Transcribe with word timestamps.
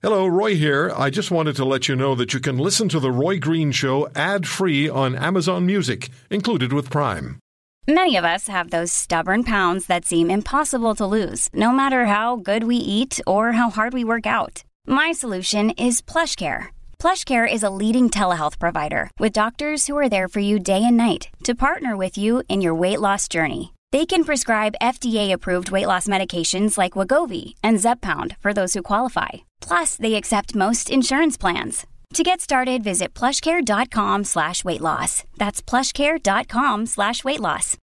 Hello, 0.00 0.28
Roy 0.28 0.54
here. 0.54 0.92
I 0.96 1.10
just 1.10 1.32
wanted 1.32 1.56
to 1.56 1.64
let 1.64 1.88
you 1.88 1.96
know 1.96 2.14
that 2.14 2.32
you 2.32 2.38
can 2.38 2.56
listen 2.56 2.88
to 2.90 3.00
The 3.00 3.10
Roy 3.10 3.40
Green 3.40 3.72
Show 3.72 4.08
ad 4.14 4.46
free 4.46 4.88
on 4.88 5.16
Amazon 5.16 5.66
Music, 5.66 6.08
included 6.30 6.72
with 6.72 6.88
Prime. 6.88 7.40
Many 7.88 8.14
of 8.14 8.24
us 8.24 8.46
have 8.46 8.70
those 8.70 8.92
stubborn 8.92 9.42
pounds 9.42 9.86
that 9.86 10.04
seem 10.04 10.30
impossible 10.30 10.94
to 10.94 11.04
lose, 11.04 11.48
no 11.52 11.72
matter 11.72 12.06
how 12.06 12.36
good 12.36 12.62
we 12.62 12.76
eat 12.76 13.18
or 13.26 13.52
how 13.52 13.70
hard 13.70 13.92
we 13.92 14.04
work 14.04 14.24
out. 14.24 14.62
My 14.86 15.10
solution 15.10 15.70
is 15.70 16.00
PlushCare. 16.00 16.68
PlushCare 17.00 17.52
is 17.52 17.64
a 17.64 17.74
leading 17.80 18.08
telehealth 18.08 18.60
provider 18.60 19.10
with 19.18 19.32
doctors 19.32 19.88
who 19.88 19.98
are 19.98 20.08
there 20.08 20.28
for 20.28 20.38
you 20.38 20.60
day 20.60 20.84
and 20.84 20.96
night 20.96 21.30
to 21.42 21.56
partner 21.56 21.96
with 21.96 22.16
you 22.16 22.44
in 22.48 22.60
your 22.60 22.74
weight 22.76 23.00
loss 23.00 23.26
journey. 23.26 23.74
They 23.90 24.06
can 24.06 24.22
prescribe 24.22 24.78
FDA-approved 24.80 25.72
weight 25.72 25.88
loss 25.88 26.06
medications 26.06 26.78
like 26.78 26.92
Wegovy 26.92 27.54
and 27.64 27.78
Zepbound 27.78 28.36
for 28.38 28.52
those 28.52 28.74
who 28.74 28.82
qualify. 28.82 29.47
Plus, 29.60 29.96
they 29.96 30.14
accept 30.14 30.54
most 30.54 30.90
insurance 30.90 31.36
plans. 31.36 31.86
To 32.14 32.22
get 32.22 32.40
started, 32.40 32.82
visit 32.82 33.12
plushcare.com 33.14 34.24
slash 34.24 34.64
weight 34.64 34.80
loss. 34.80 35.24
That's 35.36 35.60
plushcare.com 35.60 36.86
slash 36.86 37.22
weight 37.22 37.40
loss. 37.40 37.76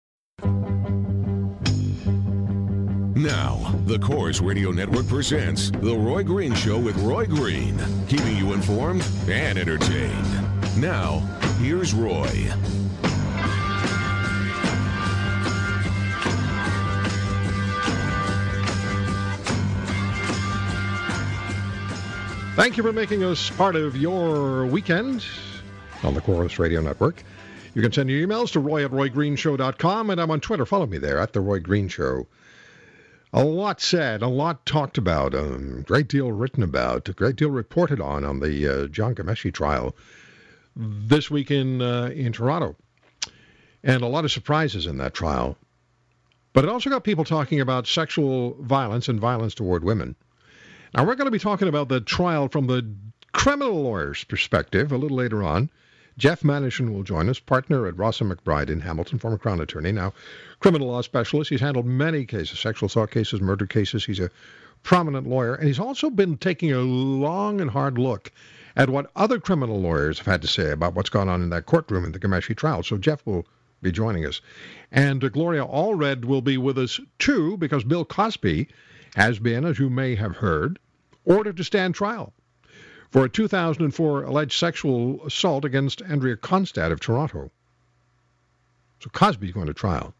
Now, 3.14 3.58
the 3.84 3.98
Corus 3.98 4.40
Radio 4.40 4.70
Network 4.70 5.06
presents 5.06 5.70
The 5.70 5.94
Roy 5.96 6.22
Green 6.22 6.54
Show 6.54 6.78
with 6.78 6.96
Roy 6.98 7.26
Green, 7.26 7.78
keeping 8.08 8.36
you 8.36 8.52
informed 8.52 9.06
and 9.28 9.58
entertained. 9.58 10.26
Now, 10.76 11.18
here's 11.58 11.94
Roy. 11.94 12.50
Thank 22.54 22.76
you 22.76 22.82
for 22.82 22.92
making 22.92 23.24
us 23.24 23.48
part 23.48 23.76
of 23.76 23.96
your 23.96 24.66
weekend 24.66 25.24
on 26.02 26.12
the 26.12 26.20
Corus 26.20 26.58
Radio 26.58 26.82
Network. 26.82 27.24
You 27.74 27.80
can 27.80 27.92
send 27.92 28.10
your 28.10 28.28
emails 28.28 28.52
to 28.52 28.60
roy 28.60 28.84
at 28.84 28.90
roygreenshow.com, 28.90 30.10
and 30.10 30.20
I'm 30.20 30.30
on 30.30 30.40
Twitter. 30.40 30.66
Follow 30.66 30.84
me 30.84 30.98
there 30.98 31.18
at 31.18 31.32
The 31.32 31.40
Roy 31.40 31.60
Green 31.60 31.88
Show. 31.88 32.26
A 33.32 33.42
lot 33.42 33.80
said, 33.80 34.20
a 34.20 34.28
lot 34.28 34.66
talked 34.66 34.98
about, 34.98 35.32
a 35.32 35.82
great 35.86 36.08
deal 36.08 36.30
written 36.30 36.62
about, 36.62 37.08
a 37.08 37.14
great 37.14 37.36
deal 37.36 37.48
reported 37.50 38.02
on 38.02 38.22
on 38.22 38.40
the 38.40 38.68
uh, 38.68 38.86
Jian 38.88 39.14
Ghomeshi 39.14 39.50
trial 39.50 39.96
this 40.76 41.30
week 41.30 41.50
in, 41.50 41.80
uh, 41.80 42.10
in 42.14 42.32
Toronto. 42.32 42.76
And 43.82 44.02
a 44.02 44.08
lot 44.08 44.26
of 44.26 44.30
surprises 44.30 44.84
in 44.84 44.98
that 44.98 45.14
trial. 45.14 45.56
But 46.52 46.64
it 46.64 46.70
also 46.70 46.90
got 46.90 47.02
people 47.02 47.24
talking 47.24 47.60
about 47.60 47.86
sexual 47.86 48.58
violence 48.60 49.08
and 49.08 49.18
violence 49.18 49.54
toward 49.54 49.84
women. 49.84 50.16
Now, 50.94 51.04
we're 51.06 51.14
going 51.14 51.26
to 51.26 51.30
be 51.30 51.38
talking 51.38 51.68
about 51.68 51.88
the 51.88 52.00
trial 52.00 52.48
from 52.48 52.66
the 52.66 52.86
criminal 53.32 53.82
lawyer's 53.82 54.24
perspective 54.24 54.92
a 54.92 54.98
little 54.98 55.16
later 55.16 55.42
on. 55.42 55.70
Jeff 56.18 56.42
Manishen 56.42 56.92
will 56.92 57.02
join 57.02 57.30
us, 57.30 57.38
partner 57.38 57.86
at 57.86 57.96
Ross 57.96 58.18
& 58.18 58.20
McBride 58.20 58.68
in 58.68 58.80
Hamilton, 58.80 59.18
former 59.18 59.38
Crown 59.38 59.60
attorney, 59.60 59.92
now 59.92 60.12
criminal 60.60 60.88
law 60.88 61.00
specialist. 61.00 61.48
He's 61.48 61.62
handled 61.62 61.86
many 61.86 62.26
cases, 62.26 62.58
sexual 62.58 62.88
assault 62.88 63.10
cases, 63.10 63.40
murder 63.40 63.66
cases. 63.66 64.04
He's 64.04 64.20
a 64.20 64.30
prominent 64.82 65.26
lawyer, 65.26 65.54
and 65.54 65.66
he's 65.66 65.78
also 65.78 66.10
been 66.10 66.36
taking 66.36 66.72
a 66.72 66.80
long 66.80 67.62
and 67.62 67.70
hard 67.70 67.96
look 67.96 68.30
at 68.76 68.90
what 68.90 69.10
other 69.16 69.38
criminal 69.38 69.80
lawyers 69.80 70.18
have 70.18 70.26
had 70.26 70.42
to 70.42 70.48
say 70.48 70.70
about 70.70 70.94
what's 70.94 71.08
gone 71.08 71.30
on 71.30 71.40
in 71.42 71.48
that 71.50 71.64
courtroom 71.64 72.04
in 72.04 72.12
the 72.12 72.18
Ghomeshi 72.18 72.54
trial. 72.54 72.82
So 72.82 72.98
Jeff 72.98 73.24
will 73.24 73.46
be 73.80 73.90
joining 73.90 74.26
us. 74.26 74.42
And 74.90 75.32
Gloria 75.32 75.64
Allred 75.64 76.26
will 76.26 76.42
be 76.42 76.58
with 76.58 76.76
us 76.76 77.00
too, 77.18 77.56
because 77.56 77.84
Bill 77.84 78.04
Cosby 78.04 78.68
has 79.14 79.38
been, 79.38 79.64
as 79.64 79.78
you 79.78 79.90
may 79.90 80.14
have 80.14 80.36
heard, 80.36 80.78
ordered 81.24 81.56
to 81.56 81.64
stand 81.64 81.94
trial 81.94 82.32
for 83.10 83.24
a 83.24 83.28
2004 83.28 84.24
alleged 84.24 84.58
sexual 84.58 85.24
assault 85.26 85.64
against 85.64 86.02
Andrea 86.02 86.36
Constand 86.36 86.92
of 86.92 87.00
Toronto. 87.00 87.50
So 89.00 89.10
Cosby's 89.10 89.52
going 89.52 89.66
to 89.66 89.74
trial. 89.74 90.14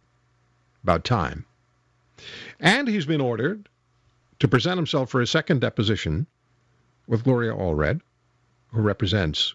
About 0.83 1.05
time. 1.05 1.47
And 2.59 2.89
he's 2.89 3.06
been 3.06 3.21
ordered 3.21 3.69
to 4.41 4.49
present 4.49 4.77
himself 4.77 5.11
for 5.11 5.21
a 5.21 5.27
second 5.27 5.61
deposition 5.61 6.27
with 7.06 7.25
Gloria 7.25 7.55
Allred, 7.55 8.00
who 8.72 8.81
represents 8.81 9.55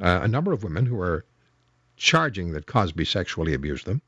uh, 0.00 0.20
a 0.22 0.28
number 0.28 0.52
of 0.52 0.64
women 0.64 0.86
who 0.86 1.00
are 1.00 1.24
charging 1.96 2.52
that 2.52 2.66
Cosby 2.66 3.04
sexually 3.04 3.54
abused 3.54 3.86
them, 3.86 4.02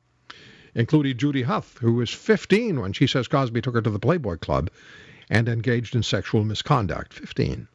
including 0.76 1.16
Judy 1.16 1.42
Huth, 1.42 1.78
who 1.78 1.94
was 1.94 2.10
15 2.10 2.80
when 2.80 2.92
she 2.92 3.06
says 3.06 3.26
Cosby 3.26 3.62
took 3.62 3.74
her 3.74 3.82
to 3.82 3.90
the 3.90 3.98
Playboy 3.98 4.36
Club 4.36 4.70
and 5.30 5.48
engaged 5.48 5.96
in 5.96 6.02
sexual 6.02 6.44
misconduct. 6.44 7.14
15. 7.14 7.66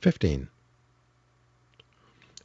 15. 0.00 0.48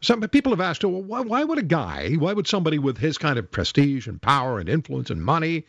Some 0.01 0.21
people 0.21 0.51
have 0.51 0.59
asked, 0.59 0.83
well, 0.83 1.01
why, 1.01 1.21
why, 1.21 1.45
would 1.45 1.57
a 1.57 1.63
guy, 1.63 2.11
why 2.15 2.33
would 2.33 2.45
somebody 2.45 2.77
with 2.77 2.97
his 2.97 3.17
kind 3.17 3.39
of 3.39 3.49
prestige 3.49 4.05
and 4.05 4.21
power 4.21 4.59
and 4.59 4.67
influence 4.67 5.09
and 5.09 5.23
money, 5.23 5.65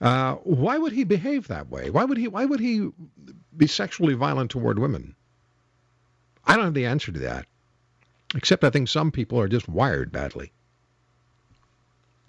uh, 0.00 0.34
why 0.44 0.76
would 0.76 0.92
he 0.92 1.04
behave 1.04 1.48
that 1.48 1.70
way? 1.70 1.88
Why 1.88 2.04
would 2.04 2.18
he? 2.18 2.28
Why 2.28 2.44
would 2.44 2.60
he 2.60 2.90
be 3.56 3.66
sexually 3.66 4.14
violent 4.14 4.50
toward 4.50 4.78
women? 4.78 5.14
I 6.44 6.56
don't 6.56 6.66
have 6.66 6.74
the 6.74 6.84
answer 6.84 7.10
to 7.12 7.20
that, 7.20 7.46
except 8.34 8.64
I 8.64 8.70
think 8.70 8.88
some 8.88 9.10
people 9.10 9.40
are 9.40 9.48
just 9.48 9.68
wired 9.68 10.12
badly, 10.12 10.52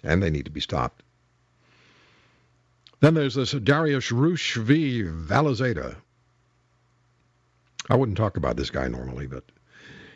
and 0.06 0.22
they 0.22 0.30
need 0.30 0.44
to 0.46 0.50
be 0.50 0.60
stopped. 0.60 1.02
Then 3.00 3.14
there's 3.14 3.34
this 3.34 3.52
Darius 3.52 4.10
Roosh 4.10 4.56
v. 4.56 5.02
Valizadeh. 5.02 5.96
I 7.90 7.94
wouldn't 7.94 8.16
talk 8.16 8.36
about 8.36 8.56
this 8.56 8.70
guy 8.70 8.88
normally, 8.88 9.26
but 9.26 9.44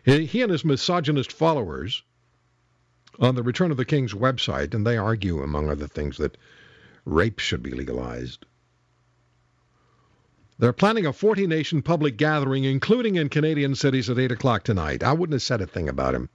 he 0.04 0.42
and 0.42 0.50
his 0.50 0.64
misogynist 0.64 1.30
followers 1.30 2.02
on 3.18 3.34
the 3.34 3.42
Return 3.42 3.70
of 3.70 3.76
the 3.76 3.84
King's 3.84 4.14
website, 4.14 4.72
and 4.72 4.86
they 4.86 4.96
argue, 4.96 5.42
among 5.42 5.68
other 5.68 5.86
things, 5.86 6.16
that 6.16 6.38
rape 7.04 7.38
should 7.38 7.62
be 7.62 7.72
legalized. 7.72 8.46
They're 10.58 10.72
planning 10.72 11.06
a 11.06 11.12
40 11.12 11.46
nation 11.46 11.82
public 11.82 12.16
gathering, 12.16 12.64
including 12.64 13.16
in 13.16 13.28
Canadian 13.28 13.74
cities, 13.74 14.08
at 14.10 14.18
8 14.18 14.32
o'clock 14.32 14.62
tonight. 14.62 15.02
I 15.02 15.12
wouldn't 15.12 15.34
have 15.34 15.42
said 15.42 15.60
a 15.60 15.66
thing 15.66 15.88
about 15.88 16.14
him. 16.14 16.28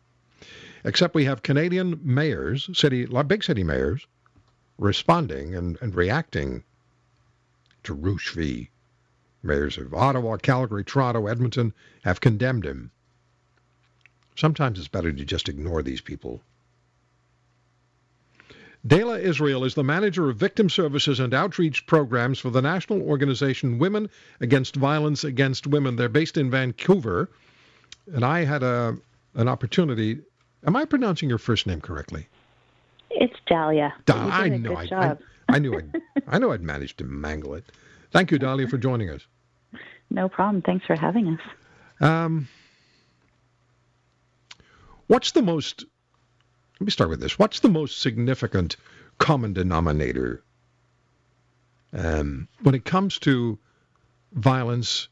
Except 0.86 1.16
we 1.16 1.26
have 1.26 1.42
Canadian 1.42 2.00
mayors, 2.04 2.70
city, 2.78 3.06
big 3.06 3.44
city 3.44 3.64
mayors, 3.64 4.06
responding 4.78 5.56
and, 5.56 5.78
and 5.82 5.96
reacting 5.96 6.64
to 7.84 7.94
Roosh 7.94 8.34
v. 8.34 8.70
Mayors 9.42 9.78
of 9.78 9.94
Ottawa, 9.94 10.38
Calgary, 10.38 10.84
Toronto, 10.84 11.28
Edmonton 11.28 11.74
have 12.04 12.22
condemned 12.22 12.66
him. 12.66 12.92
Sometimes 14.36 14.78
it's 14.78 14.88
better 14.88 15.12
to 15.12 15.26
just 15.26 15.50
ignore 15.50 15.82
these 15.82 16.02
people. 16.02 16.42
Dela 18.86 19.18
Israel 19.18 19.64
is 19.64 19.74
the 19.74 19.84
manager 19.84 20.30
of 20.30 20.38
victim 20.38 20.70
services 20.70 21.20
and 21.20 21.34
outreach 21.34 21.88
programs 21.88 22.38
for 22.38 22.52
the 22.52 22.62
national 22.62 23.02
organization 23.02 23.80
Women 23.80 24.10
Against 24.40 24.76
Violence 24.76 25.24
Against 25.24 25.66
Women. 25.66 25.96
They're 25.96 26.10
based 26.10 26.38
in 26.38 26.52
Vancouver, 26.52 27.32
and 28.14 28.24
I 28.24 28.44
had 28.44 28.62
a 28.62 28.98
an 29.34 29.48
opportunity. 29.48 30.20
Am 30.66 30.76
I 30.76 30.86
pronouncing 30.86 31.30
your 31.30 31.38
first 31.38 31.68
name 31.68 31.82
correctly? 31.82 32.28
It's 33.12 33.36
Dahlia. 33.48 33.94
Da- 34.06 34.16
I 34.16 34.50
know. 34.50 34.76
I, 34.76 34.88
I, 34.92 35.16
I, 35.48 35.60
knew. 35.60 35.78
I'd, 35.78 36.02
I 36.28 36.40
know. 36.40 36.52
I'd 36.52 36.62
managed 36.62 36.98
to 37.00 37.04
mangle 37.04 37.54
it. 37.54 37.66
Thank 38.12 38.32
you, 38.32 38.40
Dahlia, 38.40 38.68
for 38.68 38.78
joining 38.78 39.10
us. 39.10 39.26
No 40.10 40.28
problem. 40.28 40.62
Thanks 40.62 40.86
for 40.86 40.96
having 40.96 41.28
us. 41.28 41.40
Um, 42.02 42.48
what's 45.08 45.32
the 45.32 45.42
most? 45.42 45.86
Let 46.80 46.86
me 46.86 46.92
start 46.92 47.10
with 47.10 47.22
this. 47.22 47.40
What's 47.40 47.60
the 47.60 47.70
most 47.70 48.02
significant 48.02 48.76
common 49.18 49.54
denominator 49.54 50.44
um, 51.94 52.48
when 52.64 52.76
it 52.76 52.84
comes 52.84 53.18
to 53.20 53.58
violence 54.34 55.08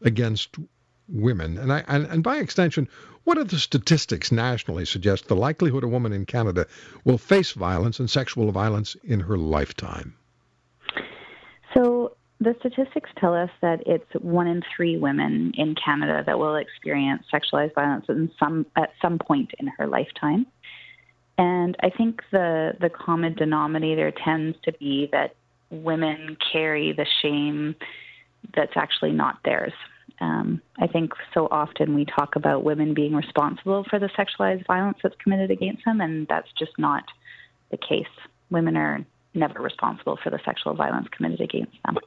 against 0.00 0.56
women, 1.08 1.58
and, 1.58 1.72
I, 1.72 1.84
and, 1.88 2.06
and 2.06 2.22
by 2.22 2.36
extension, 2.36 2.88
what 3.24 3.38
are 3.38 3.44
the 3.44 3.58
statistics 3.58 4.32
nationally 4.32 4.84
suggest 4.84 5.28
the 5.28 5.36
likelihood 5.36 5.84
a 5.84 5.88
woman 5.88 6.12
in 6.12 6.26
Canada 6.26 6.66
will 7.04 7.18
face 7.18 7.52
violence 7.52 8.00
and 8.00 8.10
sexual 8.10 8.50
violence 8.50 8.96
in 9.04 9.20
her 9.20 9.38
lifetime? 9.38 10.14
So 11.74 12.16
the 12.40 12.56
statistics 12.58 13.10
tell 13.18 13.34
us 13.34 13.50
that 13.60 13.82
it's 13.86 14.10
one 14.20 14.48
in 14.48 14.62
three 14.76 14.98
women 14.98 15.52
in 15.56 15.74
Canada 15.74 16.24
that 16.26 16.38
will 16.38 16.56
experience 16.56 17.24
sexualized 17.32 17.74
violence 17.74 18.06
some 18.38 18.66
at 18.76 18.90
some 19.00 19.18
point 19.18 19.52
in 19.58 19.68
her 19.78 19.86
lifetime. 19.86 20.46
And 21.38 21.76
I 21.80 21.90
think 21.90 22.22
the 22.30 22.72
the 22.80 22.90
common 22.90 23.34
denominator 23.34 24.10
tends 24.10 24.58
to 24.64 24.72
be 24.72 25.08
that 25.12 25.34
women 25.70 26.36
carry 26.52 26.92
the 26.92 27.06
shame 27.22 27.74
that's 28.54 28.76
actually 28.76 29.12
not 29.12 29.38
theirs. 29.44 29.72
Um, 30.20 30.60
I 30.82 30.88
think 30.88 31.12
so 31.32 31.46
often 31.48 31.94
we 31.94 32.04
talk 32.04 32.34
about 32.34 32.64
women 32.64 32.92
being 32.92 33.14
responsible 33.14 33.84
for 33.88 34.00
the 34.00 34.08
sexualized 34.08 34.66
violence 34.66 34.98
that's 35.00 35.14
committed 35.22 35.52
against 35.52 35.84
them, 35.84 36.00
and 36.00 36.26
that's 36.26 36.48
just 36.58 36.72
not 36.76 37.04
the 37.70 37.76
case. 37.76 38.12
Women 38.50 38.76
are 38.76 39.06
never 39.32 39.62
responsible 39.62 40.18
for 40.20 40.30
the 40.30 40.40
sexual 40.44 40.74
violence 40.74 41.06
committed 41.16 41.40
against 41.40 41.76
them. 41.84 41.98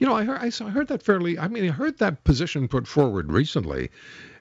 You 0.00 0.08
know, 0.08 0.14
I 0.16 0.24
heard, 0.24 0.40
I 0.40 0.70
heard 0.70 0.88
that 0.88 1.04
fairly. 1.04 1.38
I 1.38 1.46
mean, 1.46 1.68
I 1.68 1.72
heard 1.72 1.98
that 1.98 2.24
position 2.24 2.66
put 2.66 2.88
forward 2.88 3.30
recently 3.30 3.90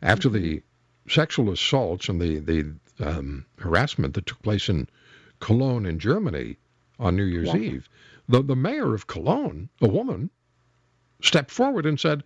after 0.02 0.30
the 0.30 0.64
sexual 1.08 1.52
assaults 1.52 2.10
and 2.10 2.20
the 2.20 2.40
the 2.40 2.74
um, 3.00 3.46
harassment 3.60 4.16
that 4.16 4.26
took 4.26 4.42
place 4.42 4.68
in 4.68 4.90
Cologne 5.40 5.86
in 5.86 6.00
Germany 6.00 6.58
on 6.98 7.16
New 7.16 7.26
Year's 7.26 7.54
yeah. 7.54 7.58
Eve. 7.58 7.90
The 8.28 8.42
the 8.42 8.56
mayor 8.56 8.96
of 8.96 9.06
Cologne, 9.06 9.70
a 9.80 9.88
woman, 9.88 10.32
stepped 11.22 11.52
forward 11.52 11.86
and 11.86 12.00
said, 12.00 12.24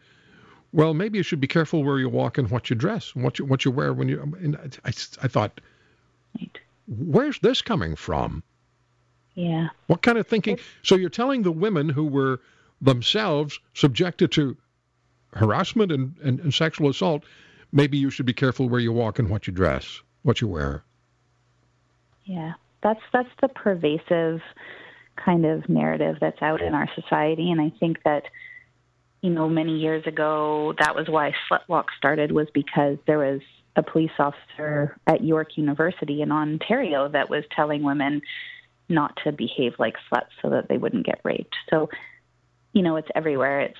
"Well, 0.71 0.93
maybe 0.93 1.17
you 1.17 1.23
should 1.23 1.41
be 1.41 1.47
careful 1.47 1.83
where 1.83 1.99
you 1.99 2.09
walk 2.09 2.37
and 2.37 2.49
what 2.49 2.69
you 2.69 2.75
dress 2.75 3.11
and 3.15 3.23
what 3.23 3.39
you 3.39 3.45
what 3.45 3.65
you 3.65 3.71
wear 3.71 3.93
when 3.93 4.09
you." 4.09 4.21
And 4.21 4.57
I, 4.85 4.89
I 4.89 5.27
thought, 5.27 5.61
right. 6.39 6.57
where's 6.87 7.39
this 7.39 7.61
coming 7.61 7.95
from? 7.95 8.43
Yeah. 9.35 9.69
What 9.87 10.01
kind 10.01 10.17
of 10.17 10.27
thinking? 10.27 10.55
It's, 10.55 10.63
so 10.83 10.95
you're 10.95 11.09
telling 11.09 11.43
the 11.43 11.51
women 11.51 11.89
who 11.89 12.05
were 12.05 12.41
themselves 12.81 13.59
subjected 13.73 14.31
to 14.33 14.57
harassment 15.33 15.91
and, 15.91 16.15
and, 16.23 16.39
and 16.39 16.53
sexual 16.53 16.89
assault, 16.89 17.23
maybe 17.71 17.97
you 17.97 18.09
should 18.09 18.25
be 18.25 18.33
careful 18.33 18.67
where 18.67 18.79
you 18.79 18.91
walk 18.91 19.19
and 19.19 19.29
what 19.29 19.47
you 19.47 19.53
dress, 19.53 20.01
what 20.23 20.41
you 20.41 20.47
wear. 20.47 20.83
Yeah, 22.25 22.53
that's 22.83 23.01
that's 23.11 23.29
the 23.41 23.47
pervasive 23.47 24.41
kind 25.15 25.45
of 25.45 25.67
narrative 25.67 26.17
that's 26.21 26.41
out 26.41 26.61
in 26.61 26.73
our 26.73 26.89
society, 26.95 27.51
and 27.51 27.59
I 27.59 27.71
think 27.79 28.03
that 28.03 28.23
you 29.21 29.29
know 29.29 29.49
many 29.49 29.77
years 29.77 30.05
ago 30.07 30.73
that 30.79 30.95
was 30.95 31.07
why 31.07 31.33
Slutwalk 31.49 31.85
started 31.97 32.31
was 32.31 32.47
because 32.53 32.97
there 33.07 33.19
was 33.19 33.41
a 33.75 33.83
police 33.83 34.11
officer 34.17 34.97
at 35.07 35.23
York 35.23 35.57
University 35.57 36.21
in 36.21 36.31
Ontario 36.31 37.07
that 37.09 37.29
was 37.29 37.43
telling 37.55 37.83
women 37.83 38.21
not 38.87 39.17
to 39.23 39.31
behave 39.31 39.73
like 39.77 39.95
sluts 40.11 40.31
so 40.41 40.49
that 40.49 40.67
they 40.67 40.77
wouldn't 40.77 41.05
get 41.05 41.21
raped. 41.23 41.55
So 41.69 41.89
you 42.73 42.83
know, 42.83 42.95
it's 42.97 43.07
everywhere. 43.15 43.61
It's 43.61 43.77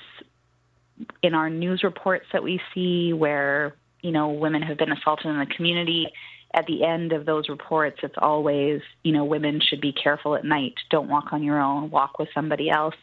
in 1.22 1.34
our 1.34 1.50
news 1.50 1.84
reports 1.84 2.26
that 2.34 2.44
we 2.44 2.60
see 2.74 3.14
where, 3.14 3.76
you 4.02 4.12
know, 4.12 4.30
women 4.30 4.62
have 4.62 4.78
been 4.78 4.92
assaulted 4.92 5.28
in 5.28 5.40
the 5.40 5.46
community. 5.46 6.08
At 6.54 6.66
the 6.66 6.84
end 6.84 7.14
of 7.14 7.26
those 7.26 7.48
reports, 7.48 8.00
it's 8.02 8.16
always, 8.18 8.82
you 9.04 9.12
know, 9.12 9.24
women 9.24 9.62
should 9.62 9.82
be 9.82 9.94
careful 9.94 10.36
at 10.36 10.44
night. 10.44 10.74
Don't 10.90 11.08
walk 11.08 11.32
on 11.32 11.44
your 11.44 11.60
own, 11.60 11.92
walk 11.92 12.18
with 12.18 12.30
somebody 12.34 12.70
else. 12.70 12.96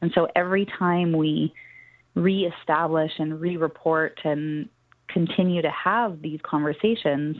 And 0.00 0.12
so 0.14 0.28
every 0.36 0.66
time 0.78 1.12
we 1.12 1.52
reestablish 2.14 3.12
and 3.18 3.40
re 3.40 3.56
report 3.56 4.18
and 4.24 4.68
continue 5.08 5.62
to 5.62 5.70
have 5.70 6.22
these 6.22 6.40
conversations, 6.42 7.36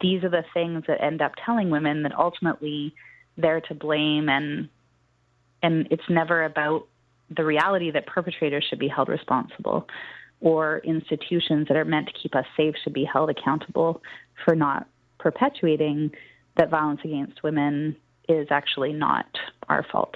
these 0.00 0.24
are 0.24 0.30
the 0.30 0.44
things 0.54 0.84
that 0.88 1.02
end 1.02 1.20
up 1.20 1.32
telling 1.44 1.70
women 1.70 2.02
that 2.02 2.12
ultimately 2.16 2.94
they're 3.36 3.60
to 3.60 3.74
blame 3.74 4.28
and 4.28 4.68
and 5.62 5.88
it's 5.90 6.08
never 6.10 6.44
about 6.44 6.86
the 7.34 7.44
reality 7.44 7.90
that 7.90 8.06
perpetrators 8.06 8.64
should 8.68 8.78
be 8.78 8.88
held 8.88 9.08
responsible 9.08 9.86
or 10.40 10.78
institutions 10.84 11.66
that 11.68 11.76
are 11.76 11.86
meant 11.86 12.06
to 12.06 12.12
keep 12.12 12.34
us 12.34 12.44
safe 12.56 12.74
should 12.84 12.92
be 12.92 13.04
held 13.04 13.30
accountable 13.30 14.02
for 14.44 14.54
not 14.54 14.86
perpetuating 15.18 16.10
that 16.56 16.70
violence 16.70 17.00
against 17.02 17.42
women 17.42 17.96
is 18.28 18.46
actually 18.50 18.92
not 18.92 19.26
our 19.68 19.84
fault. 19.90 20.14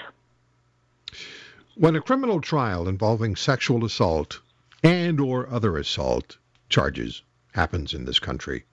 When 1.80 1.94
a 1.94 2.00
criminal 2.00 2.40
trial 2.40 2.88
involving 2.88 3.36
sexual 3.36 3.84
assault 3.84 4.40
and 4.82 5.20
or 5.20 5.48
other 5.48 5.76
assault 5.76 6.36
charges 6.68 7.22
happens 7.52 7.94
in 7.94 8.04
this 8.04 8.18
country, 8.18 8.64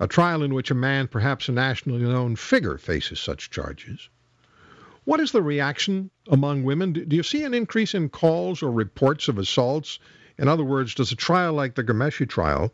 a 0.00 0.06
trial 0.06 0.42
in 0.42 0.54
which 0.54 0.70
a 0.70 0.74
man, 0.74 1.06
perhaps 1.08 1.50
a 1.50 1.52
nationally 1.52 2.00
known 2.00 2.36
figure, 2.36 2.78
faces 2.78 3.20
such 3.20 3.50
charges, 3.50 4.08
what 5.04 5.20
is 5.20 5.32
the 5.32 5.42
reaction 5.42 6.10
among 6.26 6.64
women? 6.64 6.94
Do 6.94 7.14
you 7.14 7.22
see 7.22 7.44
an 7.44 7.52
increase 7.52 7.92
in 7.92 8.08
calls 8.08 8.62
or 8.62 8.72
reports 8.72 9.28
of 9.28 9.36
assaults? 9.36 9.98
In 10.38 10.48
other 10.48 10.64
words, 10.64 10.94
does 10.94 11.12
a 11.12 11.16
trial 11.16 11.52
like 11.52 11.74
the 11.74 11.84
Ghomeshi 11.84 12.26
trial 12.26 12.72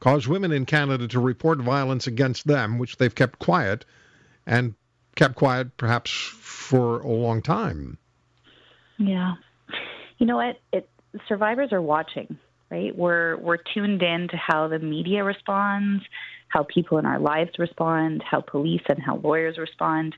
cause 0.00 0.28
women 0.28 0.52
in 0.52 0.66
Canada 0.66 1.08
to 1.08 1.18
report 1.18 1.60
violence 1.60 2.06
against 2.06 2.46
them, 2.46 2.76
which 2.76 2.98
they've 2.98 3.14
kept 3.14 3.38
quiet 3.38 3.86
and 4.44 4.74
kept 5.16 5.36
quiet 5.36 5.78
perhaps 5.78 6.10
for 6.10 7.00
a 7.00 7.08
long 7.08 7.40
time? 7.40 7.96
Yeah. 9.08 9.34
You 10.18 10.26
know 10.26 10.36
what? 10.36 10.60
It, 10.72 10.88
survivors 11.28 11.72
are 11.72 11.82
watching, 11.82 12.38
right? 12.70 12.96
We're 12.96 13.36
we're 13.36 13.58
tuned 13.58 14.02
in 14.02 14.28
to 14.28 14.36
how 14.36 14.68
the 14.68 14.78
media 14.78 15.24
responds, 15.24 16.04
how 16.48 16.64
people 16.64 16.98
in 16.98 17.06
our 17.06 17.18
lives 17.18 17.52
respond, 17.58 18.22
how 18.28 18.40
police 18.40 18.82
and 18.88 19.02
how 19.02 19.16
lawyers 19.16 19.58
respond. 19.58 20.14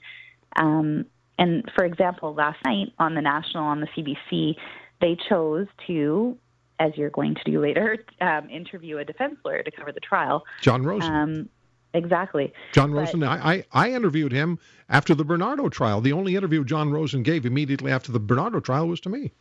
Um, 0.56 1.06
and 1.38 1.70
for 1.74 1.84
example, 1.84 2.34
last 2.34 2.58
night 2.64 2.92
on 2.98 3.14
the 3.14 3.20
national, 3.20 3.64
on 3.64 3.80
the 3.80 3.88
CBC, 3.88 4.56
they 5.00 5.16
chose 5.28 5.66
to, 5.86 6.36
as 6.78 6.92
you're 6.96 7.10
going 7.10 7.34
to 7.34 7.50
do 7.50 7.60
later, 7.60 8.04
um, 8.20 8.48
interview 8.50 8.98
a 8.98 9.04
defense 9.04 9.36
lawyer 9.44 9.62
to 9.62 9.70
cover 9.70 9.92
the 9.92 10.00
trial. 10.00 10.44
John 10.60 10.82
Rosen. 10.82 11.12
Um, 11.12 11.48
exactly. 11.94 12.52
John 12.72 12.92
Rosen. 12.92 13.20
But, 13.20 13.28
I, 13.28 13.64
I, 13.72 13.86
I 13.86 13.92
interviewed 13.92 14.32
him 14.32 14.58
after 14.88 15.14
the 15.14 15.24
Bernardo 15.24 15.68
trial. 15.68 16.00
The 16.00 16.12
only 16.12 16.36
interview 16.36 16.64
John 16.64 16.90
Rosen 16.90 17.22
gave 17.22 17.46
immediately 17.46 17.90
after 17.90 18.12
the 18.12 18.20
Bernardo 18.20 18.60
trial 18.60 18.88
was 18.88 19.00
to 19.00 19.08
me. 19.08 19.32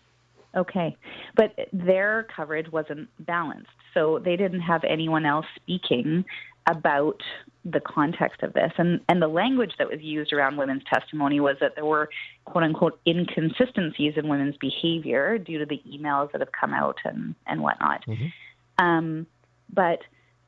Okay. 0.56 0.96
But 1.36 1.68
their 1.74 2.28
coverage 2.36 2.72
wasn't 2.72 3.10
balanced. 3.26 3.72
So 3.94 4.20
they 4.20 4.36
didn't 4.36 4.62
have 4.62 4.84
anyone 4.84 5.26
else 5.26 5.46
speaking 5.56 6.26
about 6.68 7.22
the 7.66 7.80
context 7.80 8.44
of 8.44 8.54
this. 8.54 8.72
And, 8.78 9.02
and 9.10 9.22
the 9.22 9.28
language 9.28 9.72
that 9.80 9.90
was 9.90 10.00
used 10.02 10.32
around 10.34 10.58
women's 10.58 10.84
testimony 10.92 11.40
was 11.40 11.56
that 11.60 11.76
there 11.76 11.86
were, 11.86 12.10
quote 12.46 12.64
unquote, 12.64 13.00
inconsistencies 13.08 14.14
in 14.16 14.28
women's 14.28 14.58
behavior 14.58 15.38
due 15.38 15.60
to 15.60 15.66
the 15.66 15.82
emails 15.90 16.32
that 16.32 16.42
have 16.42 16.52
come 16.52 16.74
out 16.74 16.98
and, 17.04 17.36
and 17.48 17.62
whatnot. 17.62 18.06
Mm-hmm. 18.06 18.86
Um, 18.86 19.28
but 19.74 20.00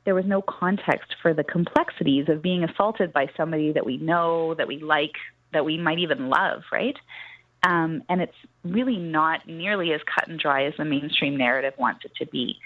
there 0.05 0.15
was 0.15 0.25
no 0.25 0.41
context 0.41 1.15
for 1.21 1.33
the 1.33 1.43
complexities 1.43 2.29
of 2.29 2.41
being 2.41 2.63
assaulted 2.63 3.11
by 3.11 3.27
somebody 3.35 3.73
that 3.73 3.85
we 3.85 3.97
know, 3.97 4.53
that 4.53 4.67
we 4.67 4.79
like, 4.79 5.13
that 5.51 5.65
we 5.65 5.77
might 5.77 5.99
even 5.99 6.29
love, 6.29 6.61
right? 6.71 6.95
Um, 7.63 8.03
and 8.09 8.21
it's 8.21 8.35
really 8.63 8.97
not 8.97 9.47
nearly 9.47 9.93
as 9.93 10.01
cut 10.03 10.27
and 10.27 10.39
dry 10.39 10.65
as 10.65 10.73
the 10.77 10.85
mainstream 10.85 11.35
narrative 11.35 11.73
wants 11.77 12.05
it 12.05 12.11
to 12.17 12.27
be 12.27 12.57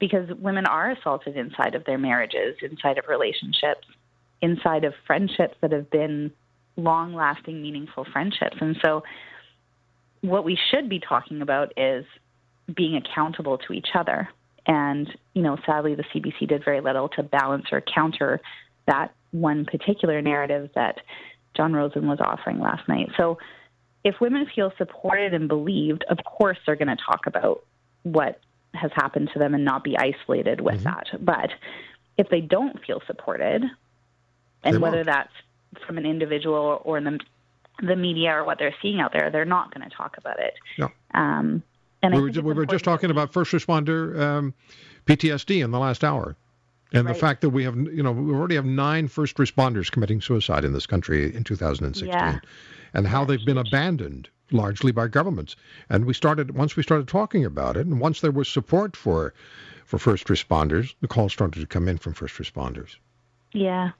because 0.00 0.28
women 0.38 0.66
are 0.66 0.90
assaulted 0.90 1.36
inside 1.36 1.74
of 1.76 1.84
their 1.84 1.98
marriages, 1.98 2.56
inside 2.62 2.98
of 2.98 3.04
relationships, 3.08 3.86
inside 4.40 4.84
of 4.84 4.94
friendships 5.06 5.54
that 5.60 5.70
have 5.70 5.90
been 5.90 6.32
long 6.76 7.14
lasting, 7.14 7.62
meaningful 7.62 8.06
friendships. 8.10 8.56
And 8.60 8.76
so, 8.82 9.04
what 10.22 10.44
we 10.44 10.58
should 10.70 10.88
be 10.88 11.00
talking 11.00 11.42
about 11.42 11.72
is 11.76 12.04
being 12.74 12.96
accountable 12.96 13.58
to 13.58 13.72
each 13.72 13.88
other. 13.94 14.28
And, 14.66 15.08
you 15.34 15.42
know, 15.42 15.56
sadly, 15.66 15.94
the 15.94 16.04
CBC 16.04 16.48
did 16.48 16.64
very 16.64 16.80
little 16.80 17.08
to 17.10 17.22
balance 17.22 17.66
or 17.72 17.80
counter 17.80 18.40
that 18.86 19.12
one 19.30 19.64
particular 19.64 20.20
narrative 20.20 20.70
that 20.74 21.00
John 21.56 21.72
Rosen 21.72 22.06
was 22.06 22.18
offering 22.20 22.60
last 22.60 22.88
night. 22.88 23.10
So, 23.16 23.38
if 24.02 24.14
women 24.18 24.46
feel 24.54 24.72
supported 24.78 25.34
and 25.34 25.46
believed, 25.46 26.04
of 26.08 26.18
course 26.24 26.56
they're 26.64 26.76
going 26.76 26.88
to 26.88 26.96
talk 26.96 27.26
about 27.26 27.64
what 28.02 28.40
has 28.72 28.90
happened 28.94 29.30
to 29.34 29.38
them 29.38 29.54
and 29.54 29.64
not 29.64 29.84
be 29.84 29.96
isolated 29.98 30.60
with 30.60 30.76
mm-hmm. 30.76 30.84
that. 30.84 31.06
But 31.20 31.50
if 32.16 32.28
they 32.30 32.40
don't 32.40 32.82
feel 32.86 33.02
supported, 33.06 33.62
and 34.62 34.74
they 34.74 34.78
whether 34.78 34.98
won't. 34.98 35.06
that's 35.06 35.84
from 35.86 35.98
an 35.98 36.06
individual 36.06 36.80
or 36.84 36.98
in 36.98 37.04
the 37.04 37.18
the 37.82 37.96
media 37.96 38.32
or 38.32 38.44
what 38.44 38.58
they're 38.58 38.74
seeing 38.82 39.00
out 39.00 39.12
there, 39.12 39.30
they're 39.30 39.44
not 39.44 39.72
going 39.74 39.88
to 39.88 39.94
talk 39.94 40.18
about 40.18 40.38
it. 40.38 40.54
Yeah. 40.76 40.88
Um, 41.14 41.62
and 42.02 42.14
we 42.14 42.20
were, 42.20 42.42
we 42.42 42.54
were 42.54 42.66
just 42.66 42.84
talking 42.84 43.10
about 43.10 43.32
first 43.32 43.52
responder 43.52 44.18
um, 44.20 44.54
PTSD 45.06 45.62
in 45.62 45.70
the 45.70 45.78
last 45.78 46.04
hour. 46.04 46.36
And 46.92 47.06
right. 47.06 47.12
the 47.12 47.18
fact 47.18 47.40
that 47.42 47.50
we 47.50 47.64
have, 47.64 47.76
you 47.76 48.02
know, 48.02 48.10
we 48.10 48.34
already 48.34 48.56
have 48.56 48.64
nine 48.64 49.06
first 49.06 49.36
responders 49.36 49.90
committing 49.90 50.20
suicide 50.20 50.64
in 50.64 50.72
this 50.72 50.86
country 50.86 51.34
in 51.34 51.44
2016, 51.44 52.08
yeah. 52.08 52.40
and 52.94 53.06
how 53.06 53.24
they've 53.24 53.44
been 53.44 53.58
abandoned 53.58 54.28
largely 54.50 54.90
by 54.90 55.06
governments. 55.06 55.54
And 55.88 56.04
we 56.04 56.14
started 56.14 56.56
once 56.56 56.76
we 56.76 56.82
started 56.82 57.06
talking 57.06 57.44
about 57.44 57.76
it, 57.76 57.86
and 57.86 58.00
once 58.00 58.20
there 58.20 58.32
was 58.32 58.48
support 58.48 58.96
for 58.96 59.34
for 59.84 59.98
first 59.98 60.26
responders, 60.26 60.94
the 61.00 61.08
calls 61.08 61.32
started 61.32 61.60
to 61.60 61.66
come 61.66 61.88
in 61.88 61.98
from 61.98 62.14
first 62.14 62.36
responders. 62.36 62.96
Yeah. 63.52 63.90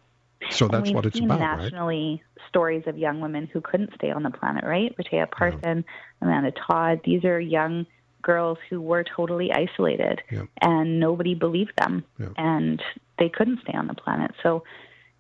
So 0.51 0.69
that's 0.69 0.91
what 0.91 1.07
it's 1.07 1.19
about, 1.19 1.39
nationally 1.39 2.23
right? 2.23 2.49
stories 2.49 2.85
of 2.87 2.97
young 2.97 3.21
women 3.21 3.49
who 3.53 3.61
couldn't 3.61 3.91
stay 3.95 4.11
on 4.11 4.23
the 4.23 4.31
planet, 4.31 4.65
right? 4.65 4.95
Rehtaeh 4.97 5.31
Parson, 5.31 5.85
yeah. 5.87 6.23
Amanda 6.23 6.53
Todd. 6.53 7.01
These 7.05 7.25
are 7.25 7.39
young 7.39 7.87
girls 8.23 8.59
who 8.69 8.81
were 8.81 9.05
totally 9.05 9.53
isolated, 9.53 10.23
yeah. 10.31 10.45
and 10.61 10.99
nobody 10.99 11.35
believed 11.35 11.73
them, 11.79 12.05
yeah. 12.19 12.29
and 12.37 12.83
they 13.19 13.29
couldn't 13.29 13.61
stay 13.63 13.75
on 13.75 13.87
the 13.87 13.95
planet. 13.95 14.33
So 14.43 14.65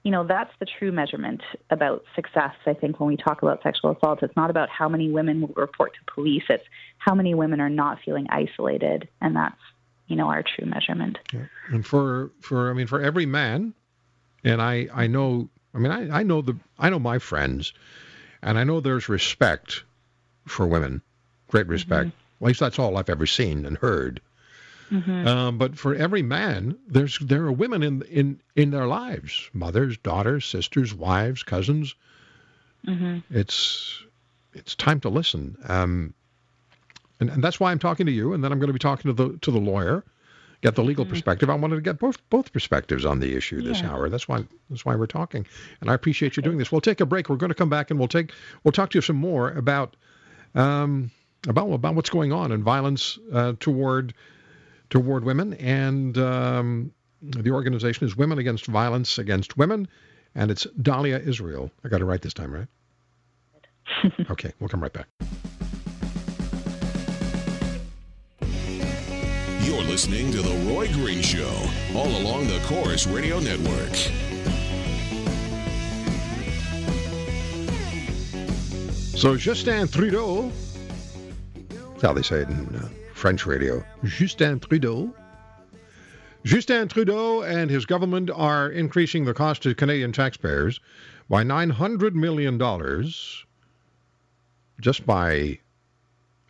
you 0.02 0.10
know, 0.10 0.26
that's 0.26 0.50
the 0.58 0.66
true 0.66 0.92
measurement 0.92 1.42
about 1.68 2.04
success, 2.14 2.54
I 2.64 2.72
think, 2.72 2.98
when 2.98 3.08
we 3.08 3.16
talk 3.16 3.42
about 3.42 3.62
sexual 3.62 3.90
assault. 3.90 4.22
It's 4.22 4.34
not 4.36 4.48
about 4.48 4.70
how 4.70 4.88
many 4.88 5.10
women 5.10 5.42
will 5.42 5.54
report 5.56 5.92
to 5.94 6.12
police, 6.12 6.44
it's 6.48 6.64
how 6.98 7.14
many 7.14 7.34
women 7.34 7.60
are 7.60 7.68
not 7.68 7.98
feeling 8.04 8.26
isolated. 8.30 9.08
And 9.20 9.36
that's, 9.36 9.60
you 10.06 10.16
know, 10.16 10.28
our 10.28 10.42
true 10.42 10.66
measurement. 10.66 11.18
Yeah. 11.32 11.46
And 11.68 11.86
for, 11.86 12.30
for, 12.40 12.70
I 12.70 12.72
mean, 12.72 12.86
for 12.86 13.02
every 13.02 13.26
man, 13.26 13.74
and 14.44 14.60
I, 14.62 14.88
I 14.92 15.06
know, 15.06 15.48
I 15.74 15.78
mean, 15.78 15.92
I, 15.92 16.20
I 16.20 16.22
know 16.22 16.42
the, 16.42 16.56
I 16.78 16.90
know 16.90 16.98
my 16.98 17.18
friends, 17.18 17.72
and 18.42 18.58
I 18.58 18.64
know 18.64 18.80
there's 18.80 19.08
respect 19.08 19.84
for 20.46 20.66
women 20.66 21.02
great 21.50 21.66
respect. 21.66 22.08
Mm-hmm. 22.08 22.44
At 22.44 22.46
least 22.46 22.60
that's 22.60 22.78
all 22.78 22.96
I've 22.96 23.10
ever 23.10 23.26
seen 23.26 23.66
and 23.66 23.76
heard. 23.76 24.20
Mm-hmm. 24.90 25.26
Um, 25.26 25.58
but 25.58 25.76
for 25.78 25.94
every 25.94 26.22
man, 26.22 26.76
there's 26.88 27.18
there 27.18 27.44
are 27.44 27.52
women 27.52 27.82
in 27.82 28.02
in 28.02 28.40
in 28.56 28.70
their 28.70 28.86
lives, 28.86 29.50
mothers, 29.52 29.96
daughters, 29.98 30.44
sisters, 30.46 30.94
wives, 30.94 31.42
cousins. 31.42 31.94
Mm-hmm. 32.86 33.18
It's 33.30 34.02
it's 34.54 34.74
time 34.74 35.00
to 35.00 35.08
listen. 35.08 35.56
Um, 35.68 36.14
and, 37.20 37.28
and 37.30 37.44
that's 37.44 37.60
why 37.60 37.70
I'm 37.70 37.78
talking 37.78 38.06
to 38.06 38.12
you, 38.12 38.32
and 38.32 38.42
then 38.42 38.50
I'm 38.50 38.58
going 38.58 38.68
to 38.68 38.72
be 38.72 38.80
talking 38.80 39.14
to 39.14 39.28
the 39.28 39.38
to 39.38 39.50
the 39.50 39.60
lawyer, 39.60 40.04
get 40.62 40.74
the 40.74 40.82
legal 40.84 41.04
mm-hmm. 41.04 41.12
perspective. 41.12 41.50
I 41.50 41.54
wanted 41.54 41.76
to 41.76 41.80
get 41.80 41.98
both 41.98 42.18
both 42.30 42.52
perspectives 42.52 43.04
on 43.04 43.20
the 43.20 43.34
issue 43.34 43.62
this 43.62 43.80
yeah. 43.80 43.90
hour. 43.90 44.08
That's 44.08 44.28
why 44.28 44.44
that's 44.68 44.84
why 44.84 44.94
we're 44.94 45.06
talking, 45.06 45.46
and 45.80 45.90
I 45.90 45.94
appreciate 45.94 46.36
you 46.36 46.42
doing 46.42 46.58
this. 46.58 46.70
We'll 46.70 46.80
take 46.80 47.00
a 47.00 47.06
break. 47.06 47.28
We're 47.28 47.36
going 47.36 47.50
to 47.50 47.54
come 47.54 47.70
back 47.70 47.90
and 47.90 47.98
we'll 47.98 48.08
take 48.08 48.32
we'll 48.64 48.72
talk 48.72 48.90
to 48.90 48.98
you 48.98 49.02
some 49.02 49.16
more 49.16 49.50
about 49.50 49.96
um, 50.54 51.10
about 51.48 51.72
about 51.72 51.94
what's 51.94 52.10
going 52.10 52.32
on 52.32 52.52
in 52.52 52.62
violence 52.62 53.18
uh, 53.32 53.54
toward 53.60 54.14
toward 54.90 55.24
women, 55.24 55.54
and 55.54 56.18
um, 56.18 56.92
the 57.22 57.50
organization 57.50 58.06
is 58.06 58.16
Women 58.16 58.38
Against 58.38 58.66
Violence 58.66 59.18
Against 59.18 59.56
Women, 59.56 59.88
and 60.34 60.50
it's 60.50 60.66
Dahlia 60.82 61.18
Israel. 61.18 61.70
I 61.84 61.88
got 61.88 62.00
it 62.00 62.04
right 62.04 62.20
this 62.20 62.34
time, 62.34 62.52
right? 62.52 62.68
okay, 64.30 64.52
we'll 64.58 64.68
come 64.68 64.82
right 64.82 64.92
back. 64.92 65.06
You're 69.70 69.82
listening 69.82 70.32
to 70.32 70.42
The 70.42 70.68
Roy 70.68 70.88
Green 70.88 71.22
Show, 71.22 71.48
all 71.94 72.08
along 72.08 72.48
the 72.48 72.58
Corus 72.64 73.06
Radio 73.06 73.38
Network. 73.38 73.94
So, 79.16 79.36
Justin 79.36 79.86
Trudeau, 79.86 80.50
how 82.02 82.12
they 82.12 82.22
say 82.22 82.40
it 82.40 82.48
in 82.48 82.74
uh, 82.74 82.88
French 83.14 83.46
radio, 83.46 83.84
Justin 84.02 84.58
Trudeau. 84.58 85.14
Justin 86.42 86.88
Trudeau 86.88 87.42
and 87.42 87.70
his 87.70 87.86
government 87.86 88.28
are 88.34 88.70
increasing 88.70 89.24
the 89.24 89.34
cost 89.34 89.62
to 89.62 89.76
Canadian 89.76 90.10
taxpayers 90.10 90.80
by 91.28 91.44
$900 91.44 92.14
million 92.14 92.58
just 94.80 95.06
by 95.06 95.60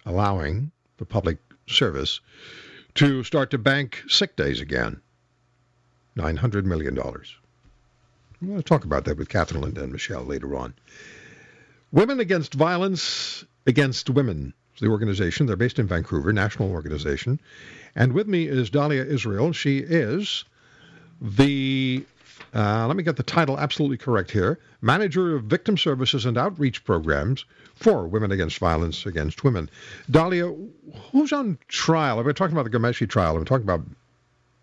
allowing 0.07 0.71
the 0.97 1.05
public 1.05 1.37
service 1.67 2.21
to 2.95 3.25
start 3.25 3.51
to 3.51 3.59
bank 3.59 4.03
sick 4.09 4.37
days 4.37 4.61
again. 4.61 5.01
$900 6.17 6.65
million. 6.65 6.99
I'm 6.99 8.49
going 8.49 8.57
to 8.57 8.63
talk 8.63 8.85
about 8.85 9.05
that 9.05 9.17
with 9.17 9.29
Catherine 9.29 9.63
Linda 9.63 9.83
and 9.83 9.93
Michelle 9.93 10.25
later 10.25 10.57
on. 10.57 10.75
Women 11.93 12.21
Against 12.21 12.55
Violence 12.55 13.45
Against 13.67 14.11
Women 14.11 14.55
the 14.81 14.89
organization. 14.89 15.47
They're 15.47 15.57
based 15.57 15.79
in 15.79 15.87
Vancouver, 15.87 16.33
national 16.33 16.71
organization. 16.71 17.41
And 17.95 18.13
with 18.13 18.27
me 18.27 18.47
is 18.47 18.71
Dahlia 18.71 19.05
Israel. 19.05 19.53
She 19.53 19.79
is 19.79 20.45
the, 21.21 22.05
uh, 22.55 22.87
let 22.87 22.97
me 22.97 23.03
get 23.03 23.17
the 23.17 23.23
title 23.23 23.59
absolutely 23.59 23.97
correct 23.97 24.31
here, 24.31 24.59
Manager 24.81 25.37
of 25.37 25.45
Victim 25.45 25.77
Services 25.77 26.25
and 26.27 26.37
Outreach 26.37 26.85
Programs 26.85 27.45
for 27.75 28.07
Women 28.07 28.33
Against 28.33 28.59
Violence 28.59 29.07
Against 29.07 29.45
Women. 29.45 29.71
Dahlia, 30.11 30.55
who's 31.13 31.33
on 31.33 31.59
trial? 31.69 32.19
I've 32.19 32.25
been 32.25 32.35
talking 32.35 32.57
about 32.57 32.71
the 32.71 32.77
Ghomeshi 32.77 33.09
trial. 33.09 33.35
I've 33.35 33.41
been 33.41 33.47
talking 33.47 33.65
about 33.65 33.85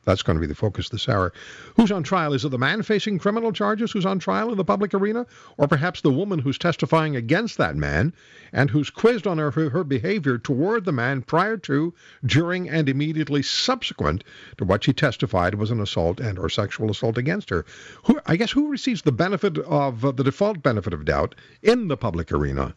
that's 0.08 0.24
going 0.24 0.38
to 0.38 0.42
be 0.42 0.48
the 0.48 0.56
focus 0.56 0.88
this 0.88 1.10
hour. 1.10 1.34
Who's 1.76 1.92
on 1.92 2.02
trial? 2.02 2.34
Is 2.34 2.46
it 2.46 2.50
the 2.50 2.58
man 2.58 2.82
facing 2.82 3.20
criminal 3.20 3.52
charges 3.52 3.92
who's 3.92 4.06
on 4.06 4.20
trial 4.20 4.50
in 4.52 4.58
the 4.58 4.64
public 4.64 4.94
arena? 4.94 5.28
Or 5.58 5.68
perhaps 5.68 6.00
the 6.00 6.12
woman 6.12 6.40
who's 6.40 6.58
testifying 6.58 7.18
against 7.18 7.58
that 7.58 7.76
man 7.76 8.14
and 8.54 8.70
who's 8.70 8.90
quizzed 8.90 9.28
on 9.28 9.38
her, 9.38 9.52
her 9.52 9.84
behavior 9.84 10.38
toward 10.38 10.86
the 10.86 10.94
man 10.94 11.22
prior 11.24 11.58
to, 11.58 11.94
during, 12.26 12.70
and 12.70 12.88
immediately 12.88 13.44
subsequent 13.44 14.24
to 14.58 14.64
what 14.64 14.86
she 14.86 14.94
testified 14.94 15.56
was 15.56 15.72
an 15.72 15.82
assault 15.82 16.22
and 16.22 16.40
or 16.40 16.48
sexual 16.48 16.90
assault 16.90 17.18
against 17.18 17.50
her? 17.50 17.66
Who, 18.06 18.18
I 18.26 18.38
guess 18.38 18.52
who 18.52 18.70
receives 18.70 19.02
the 19.02 19.12
benefit 19.12 19.58
of 19.58 20.06
uh, 20.06 20.12
the 20.12 20.24
default 20.24 20.64
benefit 20.64 20.94
of 20.94 21.04
doubt 21.04 21.36
in 21.62 21.90
the 21.90 21.98
public 21.98 22.32
arena? 22.32 22.76